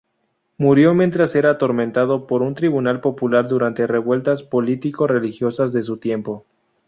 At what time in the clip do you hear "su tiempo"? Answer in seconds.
5.83-6.43